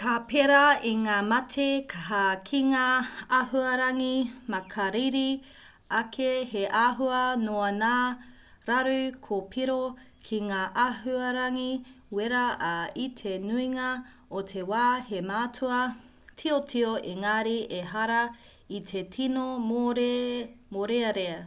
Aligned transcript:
ka 0.00 0.14
pērā 0.30 0.64
i 0.88 0.90
ngā 1.02 1.12
mate 1.28 1.64
hā 2.08 2.24
ki 2.48 2.58
ngā 2.72 2.82
āhuarangi 3.36 4.08
makariri 4.54 5.22
ake 6.00 6.26
he 6.50 6.64
āhua 6.80 7.20
noa 7.44 7.70
ngā 7.76 7.92
raru 8.72 8.98
kōpiro 9.28 9.78
ki 10.26 10.40
ngā 10.50 10.58
āhuarangi 10.84 11.66
wera 12.18 12.44
ā 12.70 12.74
i 13.06 13.06
te 13.22 13.34
nuinga 13.46 13.88
o 14.40 14.44
te 14.52 14.66
wā 14.74 14.84
he 15.08 15.22
mātua 15.32 15.80
tiotio 16.42 16.92
engari 17.14 17.56
ehara 17.80 18.22
i 18.80 18.82
te 18.92 19.06
tino 19.18 19.46
mōrearea 19.64 21.40